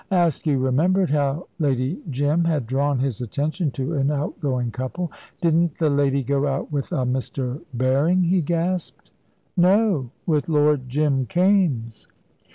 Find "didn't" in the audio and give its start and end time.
5.41-5.77